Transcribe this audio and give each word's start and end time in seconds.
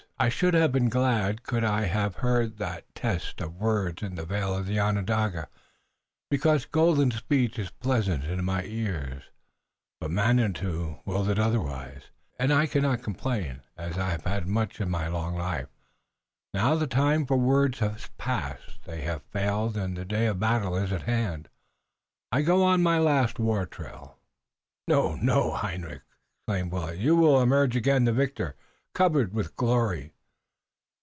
I 0.19 0.29
should 0.29 0.53
have 0.53 0.71
been 0.71 0.87
glad 0.89 1.41
could 1.41 1.63
I 1.63 1.85
have 1.85 2.17
heard 2.17 2.59
that 2.59 2.93
test 2.93 3.41
of 3.41 3.55
words 3.55 4.03
in 4.03 4.13
the 4.13 4.23
Vale 4.23 4.55
of 4.55 4.69
Onondaga, 4.69 5.47
because 6.29 6.65
golden 6.65 7.09
speech 7.09 7.57
is 7.57 7.71
pleasant 7.71 8.25
in 8.25 8.45
my 8.45 8.63
ears, 8.65 9.23
but 9.99 10.11
Manitou 10.11 10.97
willed 11.05 11.27
it 11.27 11.39
otherwise, 11.39 12.11
and 12.37 12.53
I 12.53 12.67
cannot 12.67 13.01
complain, 13.01 13.63
as 13.75 13.97
I 13.97 14.11
have 14.11 14.23
had 14.25 14.45
much 14.45 14.79
in 14.79 14.91
my 14.91 15.07
long 15.07 15.33
life. 15.33 15.69
Now 16.53 16.75
the 16.75 16.85
time 16.85 17.25
for 17.25 17.37
words 17.37 17.79
has 17.79 18.11
passed. 18.19 18.83
They 18.83 19.01
have 19.01 19.23
failed 19.23 19.75
and 19.75 19.97
the 19.97 20.05
day 20.05 20.27
of 20.27 20.39
battle 20.39 20.77
is 20.77 20.91
at 20.91 21.01
hand. 21.01 21.49
I 22.31 22.43
go 22.43 22.63
on 22.63 22.83
my 22.83 22.99
last 22.99 23.39
war 23.39 23.65
trail." 23.65 24.19
"No! 24.87 25.15
No, 25.15 25.55
Hendrik!" 25.55 26.03
exclaimed 26.37 26.71
Willet. 26.71 26.99
"You 26.99 27.15
will 27.15 27.41
emerge 27.41 27.75
again 27.75 28.03
the 28.05 28.13
victor, 28.13 28.55
covered 28.93 29.33
with 29.33 29.55
glory." 29.55 30.11